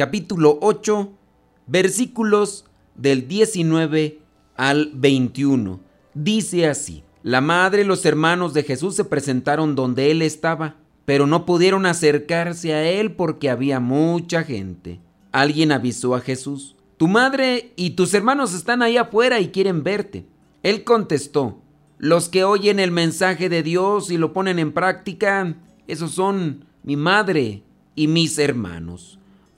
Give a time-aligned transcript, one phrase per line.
[0.00, 1.12] capítulo 8,
[1.66, 2.64] versículos
[2.94, 4.18] del 19
[4.56, 5.78] al 21.
[6.14, 11.26] Dice así, la madre y los hermanos de Jesús se presentaron donde él estaba, pero
[11.26, 15.00] no pudieron acercarse a él porque había mucha gente.
[15.32, 20.24] Alguien avisó a Jesús, tu madre y tus hermanos están ahí afuera y quieren verte.
[20.62, 21.60] Él contestó,
[21.98, 25.56] los que oyen el mensaje de Dios y lo ponen en práctica,
[25.86, 27.64] esos son mi madre
[27.94, 29.18] y mis hermanos.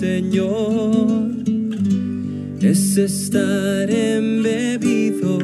[0.00, 1.30] Señor,
[2.60, 5.38] es estar embebido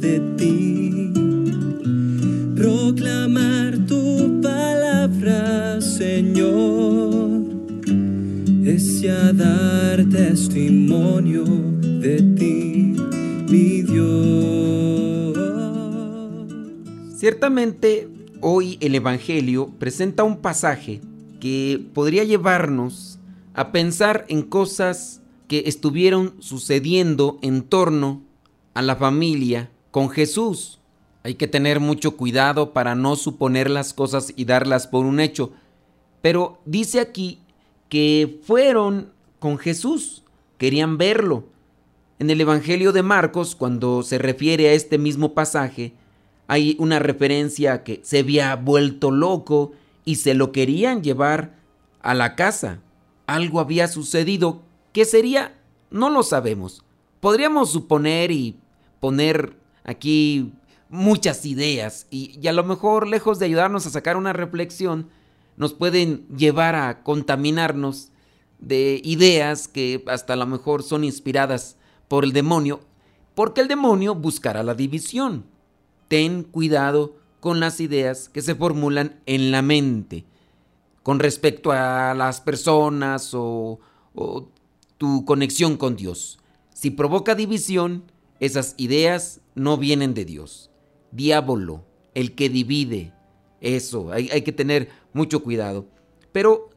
[0.00, 1.12] de ti,
[2.56, 7.42] proclamar tu palabra, Señor,
[8.64, 11.44] es ya dar testimonio
[12.00, 12.96] de ti
[13.50, 15.36] mi Dios.
[17.16, 18.08] Ciertamente,
[18.40, 21.02] hoy el Evangelio presenta un pasaje
[21.38, 23.19] que podría llevarnos
[23.60, 28.22] a pensar en cosas que estuvieron sucediendo en torno
[28.72, 30.80] a la familia con Jesús.
[31.24, 35.52] Hay que tener mucho cuidado para no suponer las cosas y darlas por un hecho.
[36.22, 37.40] Pero dice aquí
[37.90, 40.24] que fueron con Jesús,
[40.56, 41.44] querían verlo.
[42.18, 45.92] En el Evangelio de Marcos, cuando se refiere a este mismo pasaje,
[46.46, 49.72] hay una referencia a que se había vuelto loco
[50.06, 51.56] y se lo querían llevar
[52.00, 52.80] a la casa.
[53.30, 54.62] Algo había sucedido.
[54.92, 55.54] ¿Qué sería?
[55.92, 56.82] No lo sabemos.
[57.20, 58.58] Podríamos suponer y
[58.98, 60.52] poner aquí
[60.88, 65.10] muchas ideas y, y, a lo mejor lejos de ayudarnos a sacar una reflexión,
[65.56, 68.10] nos pueden llevar a contaminarnos
[68.58, 71.76] de ideas que hasta a lo mejor son inspiradas
[72.08, 72.80] por el demonio,
[73.36, 75.44] porque el demonio buscará la división.
[76.08, 80.24] Ten cuidado con las ideas que se formulan en la mente
[81.02, 83.80] con respecto a las personas o,
[84.14, 84.48] o
[84.98, 86.38] tu conexión con Dios.
[86.74, 88.04] Si provoca división,
[88.40, 90.70] esas ideas no vienen de Dios.
[91.12, 91.84] Diablo,
[92.14, 93.12] el que divide.
[93.60, 95.86] Eso, hay, que tener mucho cuidado.
[96.32, 96.70] Pero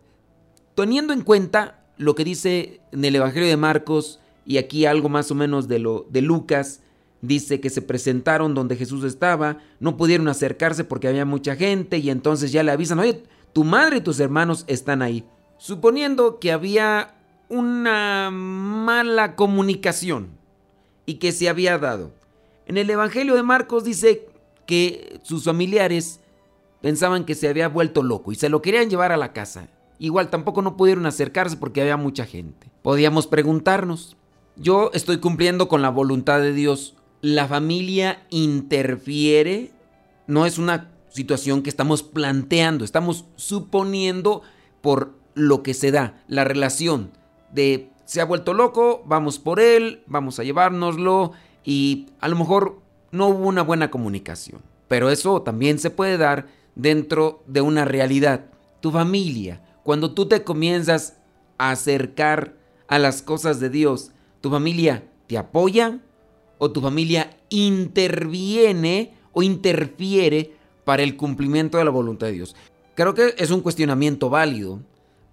[0.76, 5.32] teniendo en cuenta lo que dice en el Evangelio de Marcos, y aquí algo más
[5.32, 6.82] o menos de lo de Lucas
[7.22, 12.10] dice que se presentaron donde Jesús estaba, no pudieron acercarse porque había mucha gente y
[12.10, 13.24] entonces ya le avisan, "Oye,
[13.54, 15.26] tu madre y tus hermanos están ahí."
[15.58, 17.16] Suponiendo que había
[17.50, 20.30] una mala comunicación
[21.06, 22.12] y que se había dado.
[22.66, 24.28] En el Evangelio de Marcos dice
[24.66, 26.20] que sus familiares
[26.82, 29.70] pensaban que se había vuelto loco y se lo querían llevar a la casa.
[30.00, 32.70] Igual tampoco no pudieron acercarse porque había mucha gente.
[32.82, 34.18] Podíamos preguntarnos,
[34.56, 36.96] yo estoy cumpliendo con la voluntad de Dios.
[37.22, 39.72] La familia interfiere.
[40.28, 44.42] No es una situación que estamos planteando, estamos suponiendo
[44.82, 47.12] por lo que se da, la relación
[47.54, 51.32] de se ha vuelto loco, vamos por él, vamos a llevárnoslo
[51.64, 52.82] y a lo mejor
[53.12, 54.62] no hubo una buena comunicación.
[54.90, 58.46] Pero eso también se puede dar dentro de una realidad.
[58.82, 61.16] Tu familia, cuando tú te comienzas
[61.58, 62.58] a acercar
[62.90, 64.12] a las cosas de Dios,
[64.44, 66.02] ¿Tu familia te apoya
[66.58, 72.56] o tu familia interviene o interfiere para el cumplimiento de la voluntad de Dios?
[72.96, 74.80] Creo que es un cuestionamiento válido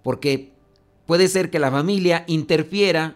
[0.03, 0.51] porque
[1.05, 3.15] puede ser que la familia interfiera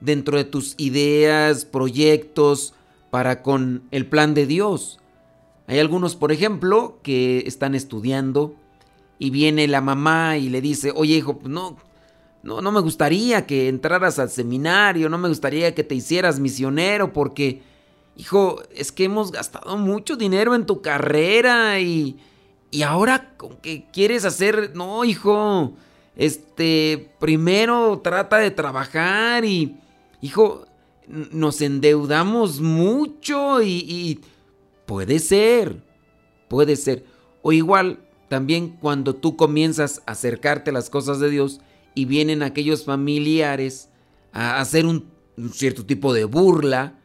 [0.00, 2.74] dentro de tus ideas, proyectos
[3.10, 4.98] para con el plan de Dios.
[5.66, 8.54] Hay algunos, por ejemplo, que están estudiando
[9.18, 11.76] y viene la mamá y le dice, oye hijo, no,
[12.42, 17.12] no, no me gustaría que entraras al seminario, no me gustaría que te hicieras misionero
[17.12, 17.62] porque,
[18.16, 22.16] hijo, es que hemos gastado mucho dinero en tu carrera y,
[22.70, 25.74] y ahora con que quieres hacer, no, hijo,
[26.16, 29.76] este, primero trata de trabajar y,
[30.20, 30.66] hijo,
[31.06, 34.20] nos endeudamos mucho y, y
[34.86, 35.82] puede ser,
[36.48, 37.04] puede ser.
[37.42, 41.60] O igual, también cuando tú comienzas a acercarte a las cosas de Dios
[41.94, 43.90] y vienen aquellos familiares
[44.32, 45.06] a hacer un,
[45.52, 46.98] cierto tipo de burla,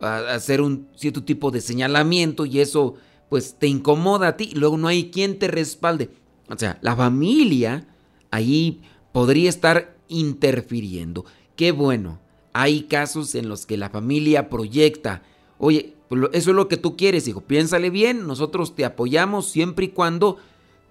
[0.00, 2.94] a hacer un cierto tipo de señalamiento y eso
[3.28, 6.10] pues te incomoda a ti y luego no hay quien te respalde.
[6.48, 7.86] O sea, la familia
[8.30, 8.80] ahí
[9.12, 11.24] podría estar interfiriendo.
[11.56, 12.20] Qué bueno,
[12.52, 15.22] hay casos en los que la familia proyecta,
[15.58, 19.86] oye, pues, eso es lo que tú quieres, hijo, piénsale bien, nosotros te apoyamos siempre
[19.86, 20.36] y cuando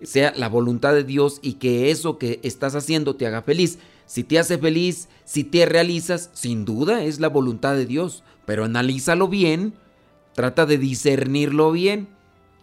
[0.03, 3.79] sea la voluntad de Dios y que eso que estás haciendo te haga feliz.
[4.05, 8.65] Si te hace feliz, si te realizas, sin duda es la voluntad de Dios, pero
[8.65, 9.73] analízalo bien,
[10.33, 12.07] trata de discernirlo bien.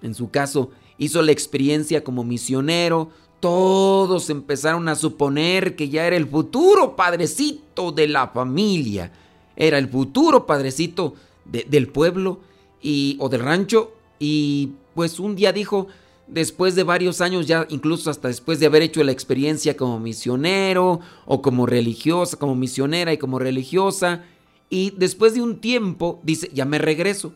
[0.03, 6.17] En su caso, hizo la experiencia como misionero, todos empezaron a suponer que ya era
[6.17, 9.13] el futuro padrecito de la familia,
[9.57, 11.15] era el futuro padrecito
[11.45, 12.41] del pueblo
[12.81, 15.89] y, o del rancho y pues un día dijo,
[16.29, 21.01] después de varios años, ya incluso hasta después de haber hecho la experiencia como misionero
[21.27, 24.25] o como religiosa, como misionera y como religiosa,
[24.73, 27.35] y después de un tiempo dice, ya me regreso.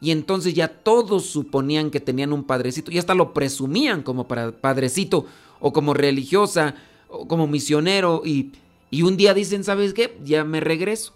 [0.00, 5.26] Y entonces ya todos suponían que tenían un padrecito y hasta lo presumían como padrecito
[5.60, 6.76] o como religiosa
[7.10, 8.52] o como misionero y,
[8.90, 10.18] y un día dicen, ¿sabes qué?
[10.24, 11.12] Ya me regreso.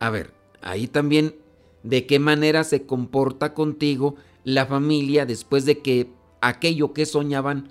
[0.00, 1.34] A ver, ahí también
[1.82, 6.10] de qué manera se comporta contigo la familia después de que
[6.42, 7.70] aquello que soñaban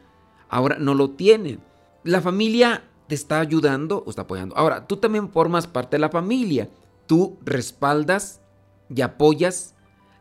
[0.49, 1.59] ahora no lo tienen.
[2.03, 4.57] La familia te está ayudando o está apoyando.
[4.57, 6.71] Ahora, tú también formas parte de la familia.
[7.07, 8.41] Tú respaldas
[8.93, 9.75] y apoyas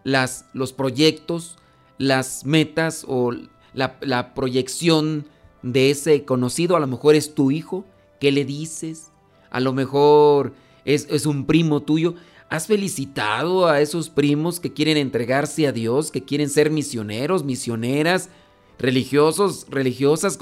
[0.05, 1.57] las, los proyectos,
[1.99, 3.33] las metas o
[3.73, 5.27] la, proyección
[5.63, 6.77] de ese conocido.
[6.77, 7.85] A lo mejor es tu hijo.
[8.21, 9.11] ¿Qué le dices?
[9.51, 10.53] A lo mejor
[10.85, 12.15] es, es un primo tuyo.
[12.51, 18.29] ¿Has felicitado a esos primos que quieren entregarse a Dios, que quieren ser misioneros, misioneras,
[18.79, 20.39] religiosos, religiosas,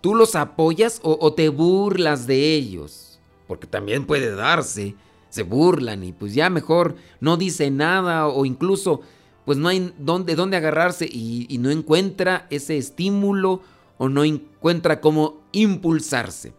[0.00, 3.20] ¿Tú los apoyas o, te burlas de ellos?
[3.46, 4.94] Porque también puede darse.
[5.30, 9.00] Se burlan y pues ya mejor no dice nada o incluso
[9.44, 13.62] pues no hay dónde, dónde agarrarse y, no encuentra ese estímulo
[13.98, 16.52] o no encuentra cómo impulsarse.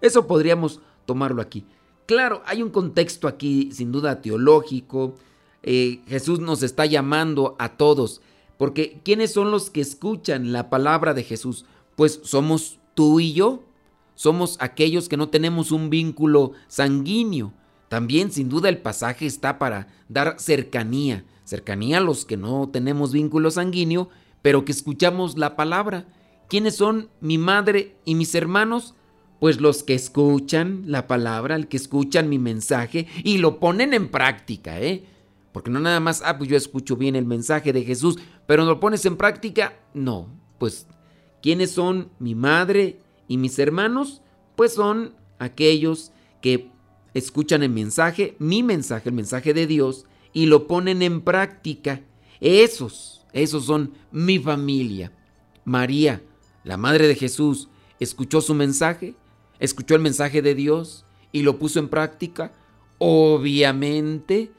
[0.00, 1.64] Eso podríamos tomarlo aquí.
[2.06, 5.14] Claro, hay un contexto aquí sin duda teológico.
[5.62, 8.20] Eh, Jesús nos está llamando a todos,
[8.58, 11.64] porque ¿quiénes son los que escuchan la palabra de Jesús?
[11.96, 13.62] Pues somos tú y yo.
[14.16, 17.52] Somos aquellos que no tenemos un vínculo sanguíneo.
[17.88, 23.12] También sin duda el pasaje está para dar cercanía, cercanía a los que no tenemos
[23.12, 24.08] vínculo sanguíneo,
[24.42, 26.06] pero que escuchamos la palabra.
[26.48, 28.94] ¿Quiénes son mi madre y mis hermanos?
[29.40, 34.08] Pues los que escuchan la palabra, el que escuchan mi mensaje y lo ponen en
[34.08, 35.04] práctica, ¿eh?
[35.52, 38.80] Porque no nada más, ah, pues yo escucho bien el mensaje de Jesús, pero lo
[38.80, 40.28] pones en práctica, no.
[40.58, 40.88] Pues,
[41.40, 42.98] ¿quiénes son mi madre
[43.28, 44.20] y mis hermanos?
[44.56, 46.10] Pues son aquellos
[46.40, 46.73] que
[47.14, 52.02] escuchan el mensaje, mi mensaje, el mensaje de Dios, y lo ponen en práctica.
[52.40, 55.12] Esos, esos son mi familia.
[55.64, 56.22] María,
[56.64, 57.68] la madre de Jesús,
[58.00, 59.14] escuchó su mensaje,
[59.58, 62.52] escuchó el mensaje de Dios y lo puso en práctica?
[62.98, 64.50] Obviamente,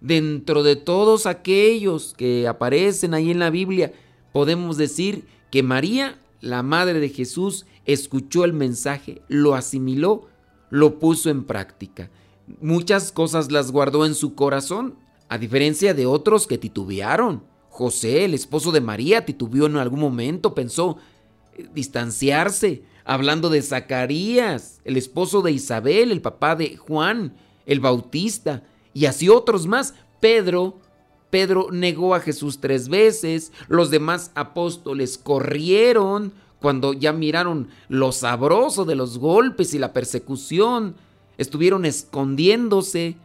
[0.00, 3.92] dentro de todos aquellos que aparecen ahí en la Biblia,
[4.32, 10.28] podemos decir que María, la madre de Jesús, escuchó el mensaje, lo asimiló,
[10.74, 12.10] lo puso en práctica.
[12.60, 14.96] Muchas cosas las guardó en su corazón,
[15.28, 17.44] a diferencia de otros que titubearon.
[17.68, 20.96] José, el esposo de María, titubeó en algún momento, pensó
[21.56, 28.64] eh, distanciarse, hablando de Zacarías, el esposo de Isabel, el papá de Juan, el Bautista,
[28.92, 29.94] y así otros más.
[30.18, 30.80] Pedro,
[31.30, 36.32] Pedro negó a Jesús tres veces, los demás apóstoles corrieron
[36.64, 40.94] cuando ya miraron lo sabroso de los golpes y la persecución,
[41.36, 43.16] estuvieron escondiéndose.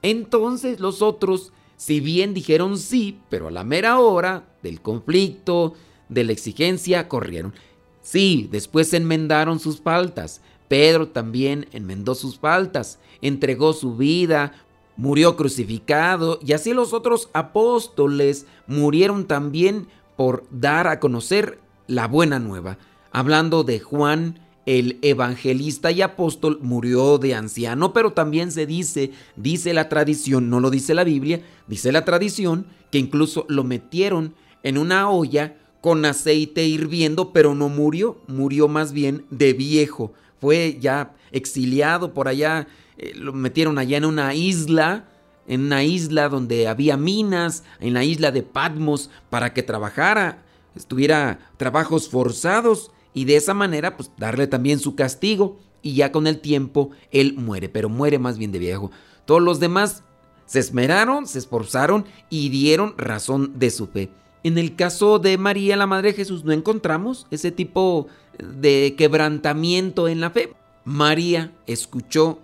[0.00, 5.74] Entonces los otros, si bien dijeron sí, pero a la mera hora del conflicto,
[6.08, 7.52] de la exigencia, corrieron.
[8.00, 10.40] Sí, después enmendaron sus faltas.
[10.66, 14.54] Pedro también enmendó sus faltas, entregó su vida,
[14.96, 19.86] murió crucificado y así los otros apóstoles murieron también
[20.16, 22.78] por dar a conocer la buena nueva.
[23.12, 29.72] Hablando de Juan, el evangelista y apóstol murió de anciano, pero también se dice, dice
[29.72, 34.76] la tradición, no lo dice la Biblia, dice la tradición, que incluso lo metieron en
[34.76, 40.12] una olla con aceite hirviendo, pero no murió, murió más bien de viejo.
[40.40, 42.66] Fue ya exiliado por allá,
[42.98, 45.08] eh, lo metieron allá en una isla,
[45.46, 50.42] en una isla donde había minas, en la isla de Patmos, para que trabajara,
[50.76, 56.26] estuviera trabajos forzados y de esa manera pues darle también su castigo y ya con
[56.26, 58.90] el tiempo él muere, pero muere más bien de viejo.
[59.24, 60.02] Todos los demás
[60.46, 64.10] se esmeraron, se esforzaron y dieron razón de su fe.
[64.42, 68.06] En el caso de María, la Madre de Jesús, no encontramos ese tipo
[68.38, 70.54] de quebrantamiento en la fe.
[70.84, 72.38] María escuchó,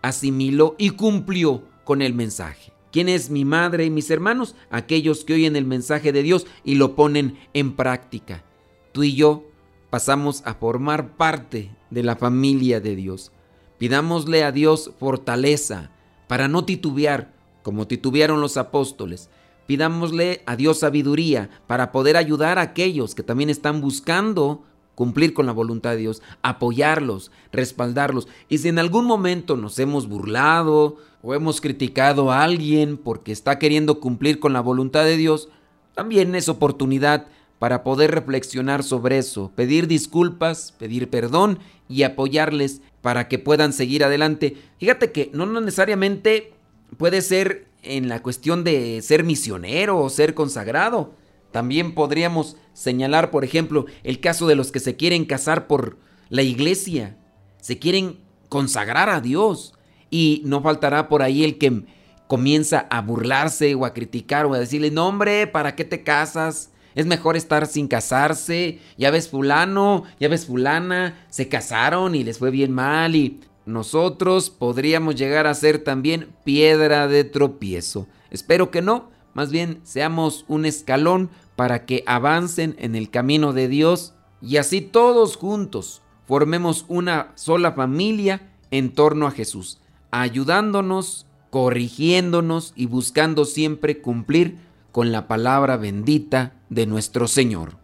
[0.00, 2.72] asimiló y cumplió con el mensaje.
[2.92, 4.56] ¿Quién es mi madre y mis hermanos?
[4.70, 8.44] Aquellos que oyen el mensaje de Dios y lo ponen en práctica.
[8.92, 9.44] Tú y yo
[9.90, 13.32] pasamos a formar parte de la familia de Dios.
[13.78, 15.90] Pidámosle a Dios fortaleza
[16.26, 17.32] para no titubear
[17.62, 19.30] como titubearon los apóstoles.
[19.66, 24.64] Pidámosle a Dios sabiduría para poder ayudar a aquellos que también están buscando
[25.00, 28.28] cumplir con la voluntad de Dios, apoyarlos, respaldarlos.
[28.50, 33.58] Y si en algún momento nos hemos burlado o hemos criticado a alguien porque está
[33.58, 35.48] queriendo cumplir con la voluntad de Dios,
[35.94, 37.28] también es oportunidad
[37.58, 44.04] para poder reflexionar sobre eso, pedir disculpas, pedir perdón y apoyarles para que puedan seguir
[44.04, 44.58] adelante.
[44.80, 46.52] Fíjate que no necesariamente
[46.98, 51.14] puede ser en la cuestión de ser misionero o ser consagrado.
[51.52, 56.42] También podríamos señalar, por ejemplo, el caso de los que se quieren casar por la
[56.42, 57.16] iglesia,
[57.60, 59.74] se quieren consagrar a Dios
[60.10, 61.84] y no faltará por ahí el que
[62.26, 66.70] comienza a burlarse o a criticar o a decirle, no hombre, ¿para qué te casas?
[66.94, 68.78] Es mejor estar sin casarse.
[68.96, 74.50] Ya ves fulano, ya ves fulana, se casaron y les fue bien mal y nosotros
[74.50, 78.06] podríamos llegar a ser también piedra de tropiezo.
[78.30, 83.68] Espero que no, más bien seamos un escalón para que avancen en el camino de
[83.68, 92.72] Dios y así todos juntos formemos una sola familia en torno a Jesús, ayudándonos, corrigiéndonos
[92.76, 94.58] y buscando siempre cumplir
[94.92, 97.76] con la palabra bendita de nuestro Señor.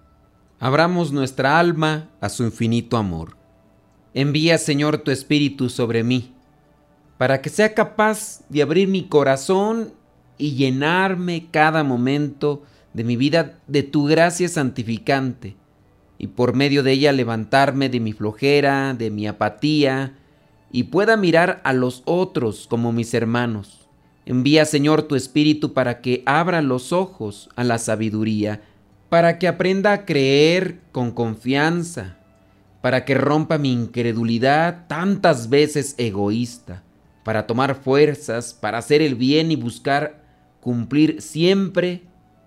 [0.59, 3.37] Abramos nuestra alma a su infinito amor.
[4.15, 6.33] Envía, Señor, tu Espíritu sobre mí,
[7.19, 9.93] para que sea capaz de abrir mi corazón
[10.39, 12.63] y llenarme cada momento
[12.93, 15.57] de mi vida de tu gracia santificante,
[16.19, 20.17] y por medio de ella levantarme de mi flojera, de mi apatía,
[20.73, 23.87] y pueda mirar a los otros como mis hermanos.
[24.25, 28.63] Envía, Señor, tu Espíritu para que abra los ojos a la sabiduría,
[29.09, 32.17] para que aprenda a creer con confianza,
[32.81, 36.83] para que rompa mi incredulidad tantas veces egoísta,
[37.25, 40.26] para tomar fuerzas, para hacer el bien y buscar
[40.67, 42.03] cumplir siempre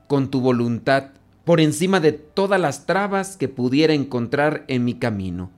[0.09, 1.11] con tu voluntad
[1.45, 5.51] por encima de todas las trabas que pudiera encontrar en mi camino.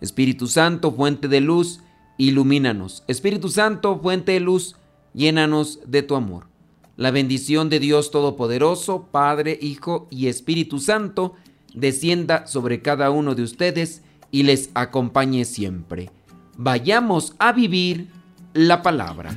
[0.00, 1.80] Espíritu Santo, fuente de luz,
[2.16, 3.02] ilumínanos.
[3.08, 4.76] Espíritu Santo, fuente de luz,
[5.12, 6.46] llénanos de tu amor.
[6.96, 11.34] La bendición de Dios Todopoderoso, Padre, Hijo y Espíritu Santo,
[11.74, 16.12] descienda sobre cada uno de ustedes y les acompañe siempre.
[16.56, 18.06] Vayamos a vivir
[18.52, 19.36] la palabra.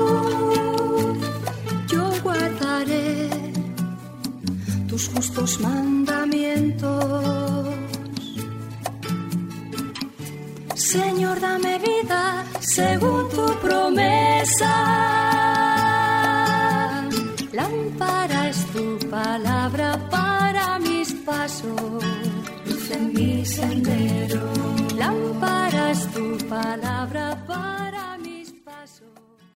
[4.91, 7.05] Tus justos mandamientos.
[10.75, 14.73] Señor, dame vida según tu promesa.
[17.53, 22.03] Lámpara es tu palabra para mis pasos,
[22.65, 24.43] luz en mi sendero.
[24.97, 27.20] Lámpara es tu palabra